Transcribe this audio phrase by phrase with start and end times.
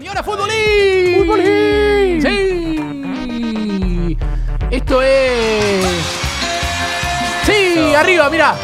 [0.00, 1.18] Y ahora Futbolín.
[1.18, 2.22] Futbolín.
[2.22, 4.18] Sí.
[4.70, 5.84] Esto es.
[7.44, 8.54] Sí, arriba, mira.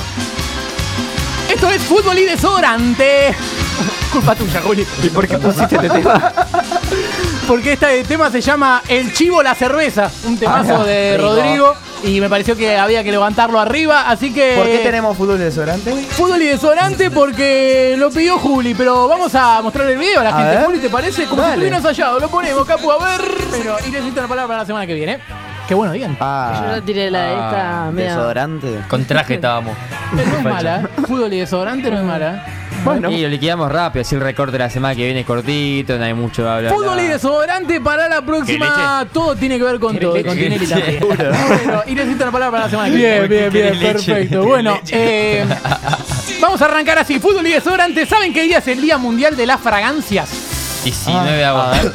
[1.53, 3.35] Esto es fútbol y desodorante.
[4.13, 4.87] Culpa tuya, Juli.
[5.03, 6.33] ¿Y por qué pusiste este tema?
[7.47, 11.17] Porque este tema se llama El Chivo la Cerveza, un temazo Ah, de.
[11.19, 11.75] Rodrigo.
[12.05, 14.55] Y me pareció que había que levantarlo arriba, así que.
[14.57, 15.93] ¿Por qué tenemos fútbol desodorante?
[16.11, 20.31] Fútbol y desodorante porque lo pidió Juli, pero vamos a mostrar el video a la
[20.31, 20.57] A gente.
[20.57, 20.65] ver.
[20.67, 21.25] Juli, ¿te parece?
[21.25, 21.53] Como si Dale.
[21.55, 22.21] estuviera ensayado.
[22.21, 23.21] Lo ponemos, Capu, a ver.
[23.51, 25.19] Pero, y necesito la palabra para la semana que viene.
[25.67, 26.13] Qué bueno, bien.
[26.13, 28.11] Yo Ah, no tiré la de esta media.
[28.11, 28.79] desodorante.
[28.89, 29.77] Con traje estábamos.
[30.13, 31.03] No es mala, ¿eh?
[31.07, 32.45] Fútbol y desodorante no es mala.
[32.85, 36.05] Bueno, Y lo liquidamos rápido, así el recorte de la semana que viene cortito, no
[36.05, 36.73] hay mucho hablar.
[36.73, 39.07] Fútbol y desodorante para la próxima.
[39.13, 40.17] Todo tiene que ver con todo.
[40.17, 40.39] y Con.
[40.39, 43.29] Bueno, y necesito la palabra para la semana que viene.
[43.29, 43.93] Bien, bien, bien.
[43.93, 44.45] Perfecto.
[44.45, 45.45] Bueno, eh,
[46.41, 47.19] vamos a arrancar así.
[47.19, 48.07] Fútbol y desodorante.
[48.07, 50.31] ¿Saben qué día es el Día Mundial de las Fragancias?
[50.85, 51.93] 19 de agosto.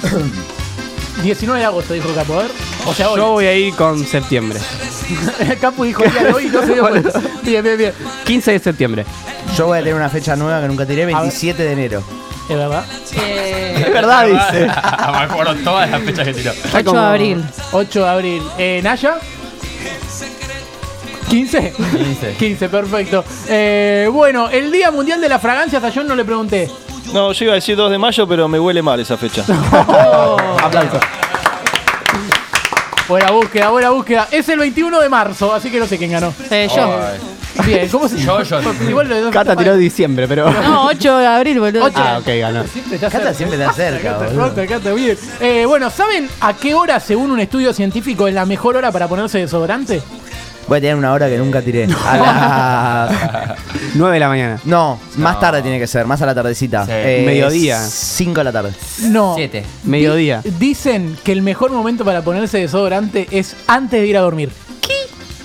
[1.23, 2.33] 19 de agosto, dijo Capo.
[2.39, 2.51] A ver.
[2.85, 3.17] O sea, hoy.
[3.17, 4.59] Yo voy a ir con septiembre.
[5.61, 7.19] Capu dijo el día de hoy y no se dio cuenta.
[7.43, 7.93] Bien, bien, bien.
[8.25, 9.05] 15 de septiembre.
[9.57, 12.03] yo voy a tener una fecha nueva que nunca tiré, 27 de enero.
[12.49, 12.85] Es verdad.
[13.15, 14.65] Eh, Es verdad, dice.
[14.65, 16.51] Me acuerdo todas las fechas que tiró.
[16.73, 17.45] 8 de abril.
[17.71, 18.43] 8 de abril.
[18.57, 19.15] Eh, ¿Naya?
[21.29, 21.73] 15.
[21.73, 22.35] 15.
[22.37, 23.23] 15, perfecto.
[23.47, 26.69] Eh, bueno, el Día Mundial de las Fragancias a John no le pregunté.
[27.13, 29.43] No, yo iba a decir 2 de mayo, pero me huele mal esa fecha.
[30.63, 30.99] Aplausos.
[33.07, 34.27] Buena búsqueda, buena búsqueda.
[34.31, 36.33] Es el 21 de marzo, así que no sé quién ganó.
[36.49, 36.99] Eh, yo.
[37.65, 38.59] Bien, ¿cómo se Yo, yo.
[38.89, 40.49] Igual lo de Cata tiró diciembre, pero.
[40.51, 41.85] No, 8 de abril, boludo.
[41.85, 41.97] Ocho.
[41.97, 42.63] Ah, ok, ganó.
[42.65, 43.33] Siempre está Cata cerca.
[43.37, 44.49] siempre está cerca, Cata, boludo.
[44.55, 45.17] Cata, Cata, bien.
[45.39, 49.07] Eh, bueno, ¿saben a qué hora, según un estudio científico, es la mejor hora para
[49.07, 50.01] ponerse desodorante?
[50.67, 51.87] Voy a tener una hora que nunca tiré.
[52.05, 53.55] A la...
[53.95, 54.59] 9 de la mañana.
[54.65, 55.39] No, más No.
[55.39, 56.85] tarde tiene que ser, más a la tardecita.
[56.85, 56.91] Sí.
[57.25, 57.79] Mediodía.
[57.79, 58.71] 5 de la tarde.
[59.01, 59.33] No.
[59.35, 59.63] 7.
[59.83, 60.41] Mediodía.
[60.43, 64.51] Di- Dicen que el mejor momento para ponerse desodorante es antes de ir a dormir.
[64.81, 64.93] ¿Qué?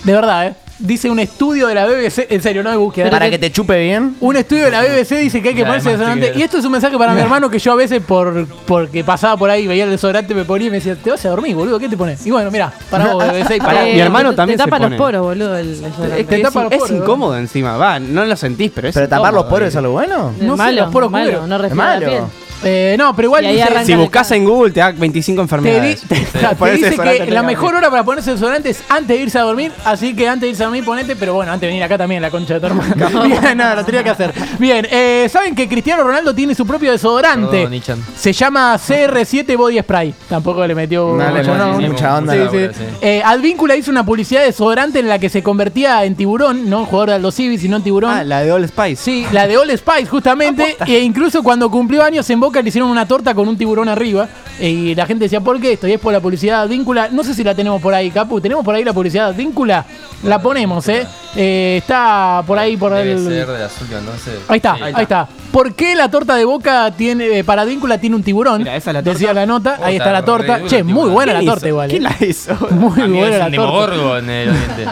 [0.03, 0.53] De verdad, ¿eh?
[0.79, 3.09] Dice un estudio de la BBC, en serio, no hay búsqueda.
[3.09, 4.15] Para que te chupe bien.
[4.21, 6.31] Un estudio de la BBC dice que hay que Ya, ponerse desodorante.
[6.37, 9.35] Y esto es un mensaje para mi hermano que yo a veces, por porque pasaba
[9.35, 11.79] por ahí, veía el desodorante, me ponía y me decía, te vas a dormir, boludo,
[11.79, 12.25] ¿qué te pones?
[12.25, 13.93] Y bueno, mira, para vos, BBC, y para Eh, vos.
[13.95, 14.89] Mi hermano te- también Te se tapa pone.
[14.97, 15.57] los poros, boludo.
[15.57, 16.21] El, desodorante.
[16.21, 17.75] Es, que Te es, tapa los es poros, incómodo encima.
[17.77, 19.69] Va, no lo sentís, pero es Pero tapar los poros eh.
[19.69, 20.33] es algo bueno.
[20.39, 21.67] no sé, malo, los poros malo, no la
[21.99, 22.21] piel.
[22.63, 24.91] Eh, no, pero igual Y ahí dice, arranca Si buscas ca- en Google te da
[24.91, 26.01] 25 te, di- enfermedades.
[26.01, 29.15] te- te Ponerse dice desodorante que la mejor hora para ponerse desodorante es antes de
[29.17, 29.71] irse a dormir.
[29.85, 31.15] Así que antes de irse a dormir, ponete.
[31.15, 32.95] Pero bueno, antes de venir acá también, la concha de tu hermano.
[33.25, 34.33] Bien, nada, lo tenía que hacer.
[34.59, 37.49] Bien, eh, ¿saben que Cristiano Ronaldo tiene su propio desodorante?
[37.57, 38.03] Perdón, Nichan.
[38.17, 40.13] Se llama CR7 Body Spray.
[40.27, 41.91] Tampoco le metió No, le mucho, metí ¿no?
[41.93, 42.83] mucha onda, Sí, sí.
[43.01, 46.85] Eh, Advíncula hizo una publicidad de desodorante en la que se convertía en tiburón, no
[46.85, 48.11] jugador de Aldo Civi, sino en tiburón.
[48.11, 48.95] Ah, la de All Spice.
[48.97, 50.75] Sí, la de All Spice, justamente.
[50.85, 54.27] e incluso cuando cumplió años en Boca le hicieron una torta con un tiburón arriba.
[54.59, 55.87] Y la gente decía, ¿por qué esto?
[55.87, 57.09] Y es por la publicidad de Advíncula.
[57.09, 58.41] No sé si la tenemos por ahí, Capu.
[58.41, 59.85] ¿Tenemos por ahí la publicidad de Advíncula?
[60.23, 61.07] La ponemos, ¿eh?
[61.35, 63.23] Eh, está por ahí, por Debe el.
[63.25, 64.31] ser de azul, no sé.
[64.49, 64.83] Ahí está, Sí.
[64.83, 65.27] ahí está.
[65.51, 68.59] ¿Por qué la torta de boca tiene, eh, para Advíncula tiene un tiburón?
[68.59, 69.17] Mira, esa es la torta.
[69.17, 70.61] Decía la nota, ahí está la torta.
[70.67, 71.89] Che, muy buena la ¿Quién torta igual.
[71.89, 72.09] ¿Quién eh.
[72.19, 72.53] la hizo?
[72.71, 74.19] Muy buena es la torta.
[74.19, 74.85] en el oriente.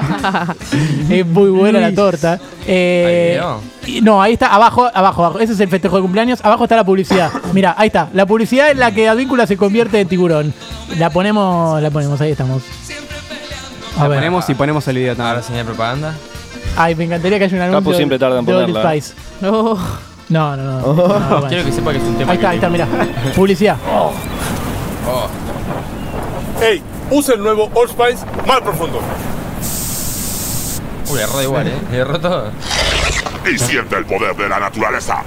[1.20, 2.40] Es muy buena la torta.
[2.66, 3.58] Eh, ¿Hay
[3.88, 5.40] y- no, ahí está, abajo, abajo, abajo.
[5.40, 6.40] Ese es el festejo de cumpleaños.
[6.44, 7.32] Abajo está la publicidad.
[7.54, 8.10] Mira, ahí está.
[8.14, 10.54] La publicidad en la que Advíncula se convierte en tiburón.
[10.98, 12.62] La ponemos, la ponemos, ahí estamos.
[13.98, 14.20] A La ver.
[14.20, 15.44] ponemos y ponemos el video Ahora también.
[15.44, 16.14] señal propaganda.
[16.76, 17.82] Ay, me encantaría que haya un anuncio.
[17.82, 18.92] Capu siempre tarda en de Old ponerla.
[18.92, 19.14] Spice.
[19.42, 19.78] No.
[20.30, 20.80] No, no, no.
[20.82, 21.48] No, bueno.
[21.48, 22.32] Quiero que sepa que es un tema.
[22.34, 22.86] Ahí está, ahí está, mira.
[23.36, 23.78] Publicidad.
[23.90, 24.12] Oh.
[26.62, 26.82] ¡Ey!
[27.10, 29.00] Usa el nuevo Old Spice más profundo.
[31.10, 31.74] Uy, erró igual, eh.
[31.94, 32.52] Erró todo.
[33.50, 35.24] Y siente el poder de la naturaleza.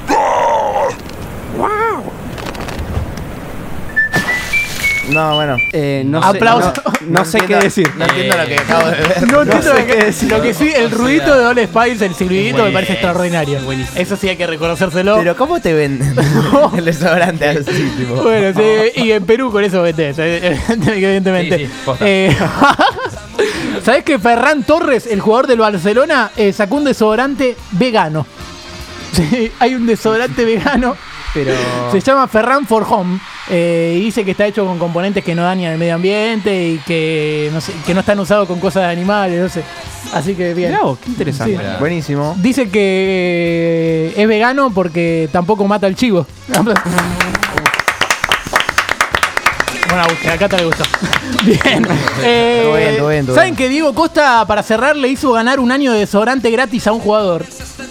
[5.09, 5.57] No, bueno.
[5.73, 6.73] Eh, no Aplauso.
[6.75, 7.91] Sé, no, no sé qué decir.
[7.97, 9.33] No entiendo lo que acabo de ver.
[9.33, 10.31] No entiendo sé lo, que, decir.
[10.31, 13.61] lo que sí, el ruidito de Old Spice, el silbidito, me parece extraordinario.
[13.63, 13.99] buenísimo.
[13.99, 15.17] Eso sí hay que reconocérselo.
[15.17, 16.15] Pero ¿cómo te venden
[16.77, 18.23] el desodorante así, tipo?
[18.23, 21.67] Bueno, sí, y en Perú con eso vendés, eh, evidentemente.
[21.67, 21.73] Sí.
[22.01, 22.37] Eh,
[23.85, 28.27] ¿Sabés que Ferran Torres, el jugador del Barcelona, eh, sacó un desodorante vegano?
[29.13, 30.95] Sí, hay un desodorante vegano,
[31.35, 31.53] Pero.
[31.91, 33.19] se llama Ferran for Home.
[33.51, 36.79] eh, y dice que está hecho con componentes que no dañan el medio ambiente y
[36.79, 39.65] que no, sé, que no están usados con cosas de animales, no sé.
[40.15, 40.71] Así que bien.
[40.71, 41.57] Mirá vos, qué interesante.
[41.57, 41.63] Sí.
[41.81, 42.37] Buenísimo.
[42.39, 46.25] Dice que eh, es vegano porque tampoco mata al chivo.
[50.09, 50.85] Búsqueda, acá te le gustó.
[51.45, 51.87] Bien.
[52.23, 53.57] Eh, Todo bien, todo bien, todo ¿Saben bien.
[53.57, 57.01] que Diego Costa, para cerrar, le hizo ganar un año de desodorante gratis a un
[57.01, 57.45] jugador?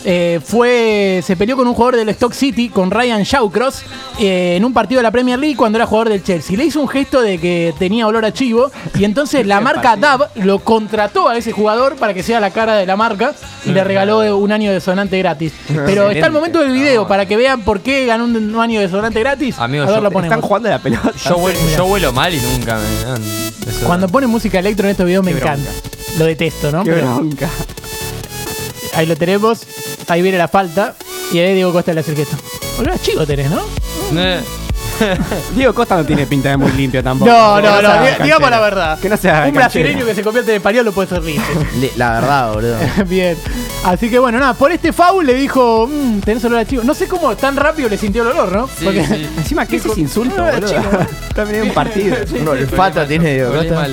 [0.05, 3.83] Eh, fue se peleó con un jugador del Stock City, con Ryan Shawcross,
[4.19, 6.57] eh, en un partido de la Premier League cuando era jugador del Chelsea.
[6.57, 10.29] Le hizo un gesto de que tenía olor a chivo y entonces la marca DAB
[10.35, 13.33] lo contrató a ese jugador para que sea la cara de la marca
[13.65, 15.53] y le regaló un año de sonante gratis.
[15.85, 18.79] Pero está el momento del video para que vean por qué ganó un, un año
[18.79, 19.55] de sonante gratis.
[19.59, 20.35] Amigos, a ver, yo- lo ponemos.
[20.35, 21.11] Están jugando la pelota.
[21.27, 23.85] Yo vuelo, yo vuelo mal y nunca me.
[23.85, 25.69] Cuando ponen música electro en estos videos me encanta.
[26.17, 26.83] Lo detesto, ¿no?
[26.83, 27.49] Qué Pero bronca.
[28.95, 29.61] ahí lo tenemos.
[30.09, 30.95] Ahí viene la falta.
[31.31, 32.35] Y ahí Diego Costa le hace el gesto.
[32.79, 33.61] Olor a chivo tenés, ¿no?
[34.17, 34.41] Eh,
[35.55, 37.29] Diego Costa no tiene pinta de muy limpio tampoco.
[37.31, 37.87] No, no, no.
[37.89, 38.23] canchero.
[38.23, 38.99] Digamos la verdad.
[38.99, 39.15] Que no
[39.47, 41.21] Un brasileño que se convierte en español lo puede.
[41.21, 42.77] Le- La verdad, boludo.
[43.07, 43.37] Bien.
[43.85, 46.83] Así que bueno, nada, por este foul le dijo, mmm, tenés olor a chivo.
[46.83, 48.67] No sé cómo tan rápido le sintió el olor, ¿no?
[48.67, 49.29] sí, Porque- sí.
[49.37, 50.67] Encima, ¿qué es ese insulto, boludo?
[50.67, 50.81] chico.
[51.33, 52.17] También un partido.
[52.39, 53.87] Un olfato tiene Diego Costa.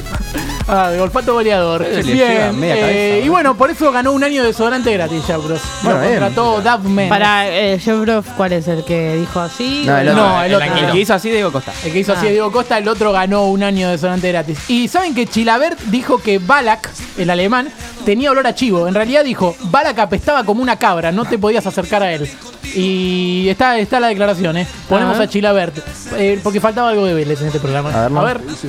[0.68, 1.86] Ah, de olfato goleador.
[2.04, 2.58] Bien.
[2.62, 5.60] eh, y bueno, por eso ganó un año de desodorante gratis, ya, bros.
[5.82, 6.18] Bueno, Lo bien.
[6.20, 7.08] contrató Davmen.
[7.08, 9.84] Para eh, Jobrov, ¿cuál es el que dijo así?
[9.86, 10.22] No, el otro.
[10.22, 10.66] No, el El otro.
[10.66, 10.86] blanquito.
[10.88, 11.72] El que hizo así, Diego Costa.
[11.84, 12.28] El que hizo así Ah.
[12.28, 14.58] a Diego Costa, el otro ganó un año de desodorante gratis.
[14.68, 17.68] Y saben que Chilabert dijo que Balak, el alemán,
[18.04, 18.88] tenía olor a chivo.
[18.88, 22.28] En realidad dijo, Balak apestaba como una cabra, no te podías acercar a él.
[22.74, 24.66] Y está, está la declaración, ¿eh?
[24.88, 25.22] Ponemos Ah.
[25.22, 25.78] a Chilabert,
[26.16, 27.90] eh, porque faltaba algo de Vélez en este programa.
[27.90, 28.68] A ver, a ver Dice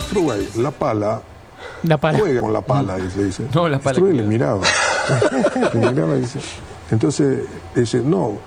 [0.61, 1.21] la pala,
[1.83, 2.19] la pala.
[2.19, 3.23] juega con la pala, dice.
[3.23, 3.47] dice.
[3.53, 4.61] No, la pala le miraba.
[5.73, 6.39] le miraba y dice.
[6.91, 7.45] Entonces,
[7.75, 8.37] dice, no.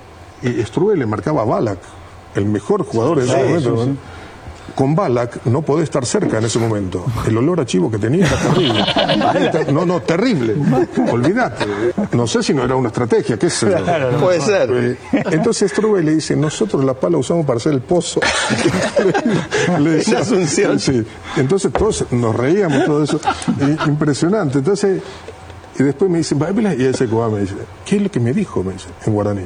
[0.43, 1.79] Y Strubel le marcaba a Balak,
[2.35, 3.87] el mejor jugador de ese momento.
[3.87, 3.97] ¿no?
[4.75, 7.05] Con Balak no podés estar cerca en ese momento.
[7.27, 9.73] El olor a chivo que tenía era terrible.
[9.73, 10.55] No, no, terrible.
[11.11, 11.67] Olvídate.
[12.13, 14.19] No sé si no era una estrategia, qué sé yo.
[14.21, 14.71] Puede ser.
[14.73, 14.97] Eh,
[15.33, 18.21] Entonces Strubel le dice, nosotros la pala usamos para hacer el pozo.
[19.81, 20.79] le decía Asunción.
[20.81, 21.05] Sí.
[21.37, 23.21] Entonces todos nos reíamos, todo eso.
[23.61, 24.59] Y- impresionante.
[24.59, 25.03] Entonces,
[25.79, 28.33] y después me dice, "Babila", y ese cubano me dice, ¿qué es lo que me
[28.33, 28.63] dijo?
[28.63, 29.43] Me dice, en guaraní.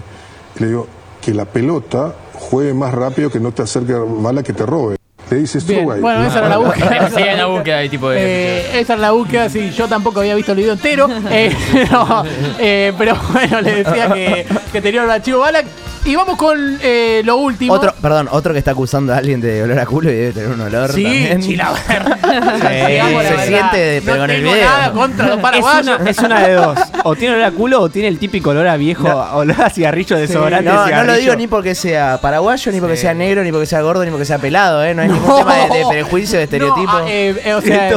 [0.57, 0.87] Y le digo,
[1.21, 4.97] que la pelota juegue más rápido que no te acerque bala que te robe.
[5.31, 6.01] Le dice Bien, Strubel.
[6.01, 7.09] bueno, esa era la búsqueda.
[7.15, 8.19] Sí, en la búsqueda hay tipo de.
[8.21, 12.25] Eh, esa es la búsqueda, sí, yo tampoco había visto el video entero, eh, pero,
[12.59, 15.67] eh, pero bueno, le decía que, que tenía un archivo Balak.
[16.07, 17.73] Y vamos con eh, lo último.
[17.73, 20.51] Otro, perdón, otro que está acusando a alguien de olor a culo y debe tener
[20.51, 21.43] un olor Sí, también.
[21.43, 23.47] Sí, la se verdad.
[23.47, 24.65] siente, pero no con el video.
[24.67, 25.99] nada contra los Es paraguayos.
[26.01, 26.79] una, es una de dos.
[27.05, 30.17] O tiene olor a culo o tiene el típico olor a viejo, olor a cigarrillo,
[30.17, 30.71] desodorante.
[30.71, 31.13] No, no cigarrillo.
[31.13, 34.11] lo digo ni porque sea paraguayo, ni porque sea negro, ni porque sea gordo, ni
[34.11, 34.95] porque sea pelado, ¿eh?
[34.95, 36.93] No hay ningún tema de, de prejuicio, de estereotipo.
[36.93, 37.91] No, ah, eh, eh, o sea,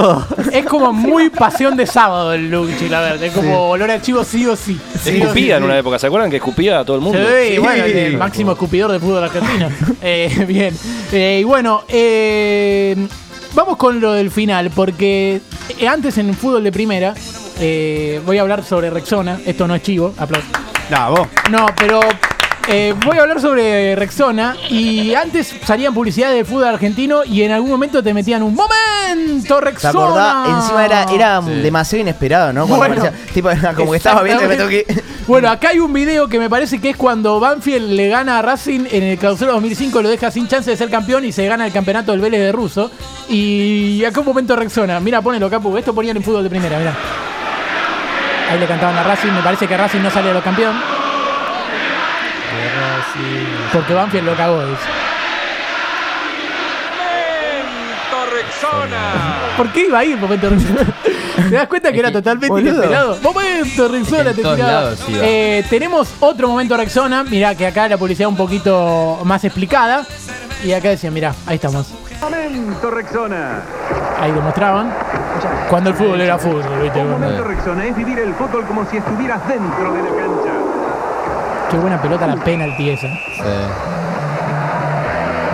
[0.52, 3.22] es como muy pasión de sábado el look, Chilabert.
[3.22, 4.80] Es como olor a chivo sí o sí.
[5.02, 5.66] Sí sí, Escupía en sí.
[5.66, 7.20] una época, ¿se acuerdan que escupía a todo el mundo?
[7.20, 9.70] Sí, bueno, el máximo escupidor de fútbol argentino.
[10.02, 10.76] Eh, bien.
[11.12, 12.96] Eh, y bueno, eh,
[13.54, 15.42] vamos con lo del final, porque
[15.88, 17.14] antes en fútbol de primera,
[17.60, 19.40] eh, voy a hablar sobre Rexona.
[19.46, 20.50] Esto no es chivo, aplausos.
[20.90, 21.28] No, vos.
[21.52, 22.00] No, pero
[22.70, 24.56] eh, voy a hablar sobre Rexona.
[24.70, 29.56] Y antes salían publicidades de fútbol argentino y en algún momento te metían un momento
[29.60, 29.90] ¿Te Rexona.
[29.90, 30.50] acordás?
[30.64, 32.68] Encima era, era demasiado inesperado, ¿no?
[32.68, 32.96] Cuando Bueno.
[33.04, 34.86] aparecía- tipo, como que estaba viendo y me toqué.
[35.28, 38.42] Bueno, acá hay un video que me parece que es cuando Banfield le gana a
[38.42, 41.66] Racing en el clausura 2005, lo deja sin chance de ser campeón y se gana
[41.66, 42.90] el campeonato del Vélez de Russo.
[43.28, 45.02] Y acá un momento Rexona.
[45.02, 45.76] Mira, ponelo, Capu.
[45.76, 46.96] Esto ponían en fútbol de primera, mira.
[48.50, 49.32] Ahí le cantaban a Racing.
[49.32, 50.76] Me parece que Racing no salía a los campeón.
[53.74, 54.82] Porque Banfield lo cagó, dice.
[59.56, 60.86] ¿Por qué iba a ir Momento Rexona?
[61.50, 62.76] ¿Te das cuenta que era totalmente Boludo.
[62.76, 63.18] inesperado?
[63.22, 64.58] Momento Rexona te tiraba.
[64.58, 65.00] lados.
[65.10, 67.24] Eh, tenemos otro momento Rexona.
[67.24, 70.06] Mirá que acá la publicidad un poquito más explicada.
[70.64, 71.88] Y acá decían, mirá, ahí estamos.
[72.22, 73.62] Momento Rexona.
[74.20, 74.94] Ahí demostraban.
[75.70, 77.00] Cuando el fútbol era fútbol, ¿viste?
[77.02, 80.52] Un momento Rexona es vivir el fútbol como si estuvieras dentro de la cancha.
[81.70, 83.08] Qué buena pelota la penalti esa.
[83.08, 83.44] Sí.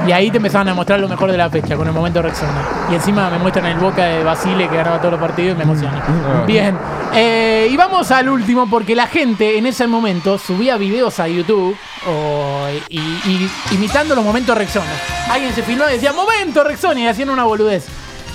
[0.06, 2.62] Y ahí te empezaban a mostrar lo mejor de la fecha con el momento Rexona.
[2.92, 5.63] Y encima me muestran el boca de Basile que ganaba todos los partidos y me
[5.63, 6.04] emociona.
[6.46, 6.78] Bien.
[7.13, 11.78] Eh, y vamos al último porque la gente en ese momento subía videos a YouTube
[12.06, 14.92] o- y, y- imitando los momentos Rexona.
[15.32, 17.88] Alguien se filmaba y decía momento Rexona y hacían una boludez.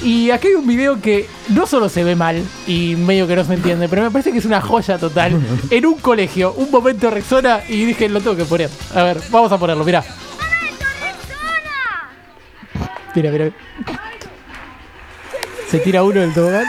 [0.02, 3.44] Y aquí hay un video que no solo se ve mal y medio que no
[3.44, 5.40] se entiende, pero me parece que es una joya total.
[5.70, 8.70] En un colegio, un momento Rexona y dije, lo tengo que poner.
[8.94, 10.04] A ver, vamos a ponerlo, mirá.
[13.14, 13.50] Mira, mira.
[15.68, 16.64] Se tira uno del tobogán.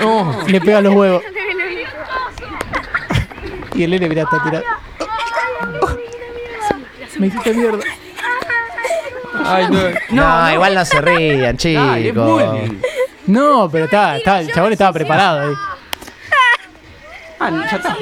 [0.00, 1.22] Oh, Le pega los huevos.
[3.74, 4.64] Y el nene, mirá, está tirado.
[7.18, 7.82] Me hiciste mierda.
[9.44, 9.80] Ay, no.
[10.22, 12.28] No, igual no se rían, Ay, es chicos.
[12.28, 12.78] muy-
[13.26, 15.54] No, pero está, está, el chabón estaba preparado ahí.
[17.40, 17.96] Ah, ya está.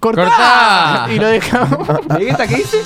[0.00, 0.24] cortá.
[0.24, 1.06] Cortá.
[1.10, 1.88] Y lo dejamos.
[2.18, 2.78] ¿Vegeta qué dice?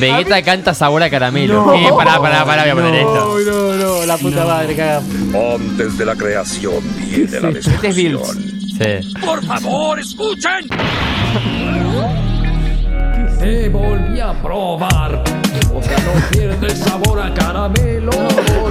[0.00, 1.66] Vegeta canta sabor a caramelo.
[1.66, 1.74] No.
[1.74, 3.14] Eh, pará, pará, pará, voy a poner esto.
[3.14, 5.34] No, no, no, la puta madre, cagamos.
[5.60, 8.38] Antes de la creación viene la Este es Bills.
[8.78, 9.14] Sí.
[9.24, 10.68] Por favor, escuchen.
[13.42, 15.22] Te volví a probar.
[15.74, 18.10] O sea, no pierde el sabor a caramelo.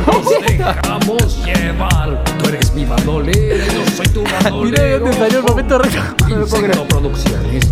[0.07, 2.23] Nos dejamos llevar.
[2.39, 4.81] Tú eres mi bandolero, yo soy tu Mirá bandolero.
[4.83, 6.29] de dónde salió el momento récord.
[6.41, 7.67] Insecto Producciones.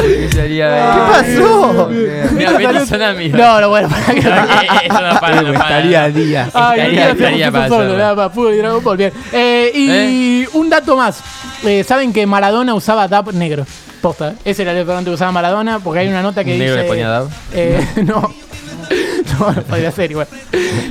[0.00, 1.88] ¿Qué pasó?
[2.32, 3.36] Mira, Beto suena mío.
[3.36, 5.64] No, no, bueno, para que Eso no para, no para.
[5.64, 6.46] Estaría días.
[6.46, 7.98] Estaría- estaría eso hacerlo.
[7.98, 9.12] nada más, fútbol y Dragon Ball, bien.
[9.32, 11.20] Eh, y un dato más.
[11.64, 13.66] Eh, Saben que Maradona usaba DAP negro.
[14.00, 14.34] Posta.
[14.44, 16.82] Ese era el desodorante que usaba Maradona, porque hay una nota que ¿Negro dice.
[16.82, 17.22] le ponía?
[17.52, 18.32] Eh, no.
[19.38, 20.26] No, no podría ser igual.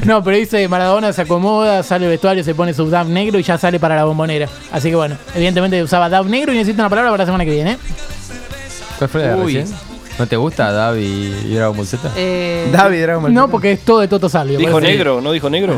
[0.05, 3.43] No, pero dice Maradona se acomoda, sale del vestuario, se pone su DAP negro y
[3.43, 4.47] ya sale para la bombonera.
[4.71, 7.51] Así que bueno, evidentemente usaba DAP negro y necesito una palabra para la semana que
[7.51, 7.71] viene.
[7.71, 7.77] ¿eh?
[8.99, 9.55] ¿Cuál fue la de Uy.
[9.57, 9.77] recién?
[10.19, 11.05] ¿No te gusta Davi
[11.45, 12.11] y Dragon Ball Z?
[12.15, 13.33] Eh, David Dragon Ball.
[13.33, 14.57] No, porque es todo de Toto Salvio.
[14.57, 15.77] Dijo negro, ¿no dijo negro?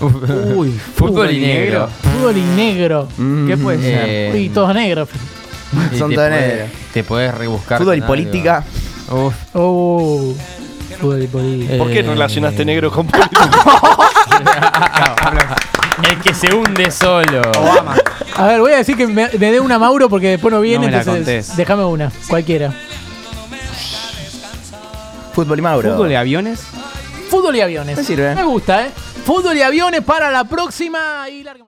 [0.54, 1.88] Uy, Fútbol y negro.
[2.02, 3.08] fútbol y negro.
[3.46, 4.04] ¿Qué puede ser?
[4.08, 5.08] Eh, Uy, todos negros.
[5.92, 6.68] Y Son te todos podés- negros.
[6.92, 7.78] Te podés rebuscar.
[7.78, 8.06] Fútbol y algo.
[8.06, 8.64] política.
[9.10, 9.34] Uf.
[9.54, 10.34] Oh,
[11.00, 11.78] fútbol y política.
[11.78, 13.50] ¿Por qué Eh, relacionaste negro con política?
[16.10, 17.40] El que se hunde solo.
[18.36, 20.90] A ver, voy a decir que me, me dé una Mauro porque después no viene,
[20.90, 22.72] No entonces déjame una, cualquiera.
[25.32, 25.92] Fútbol y Mauro.
[25.92, 26.60] ¿Fútbol y aviones?
[27.30, 27.96] Fútbol y aviones.
[27.96, 28.34] Me sirve.
[28.34, 28.90] Me gusta, ¿eh?
[29.24, 31.62] Fútbol y aviones para la próxima y larga-